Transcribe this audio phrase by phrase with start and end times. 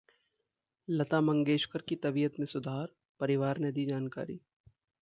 [0.87, 4.39] लता मंगेशकर की तबीयत में सुधार, परिवार ने दी जानकारी